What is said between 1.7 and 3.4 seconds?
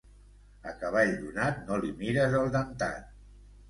li mires el dentat.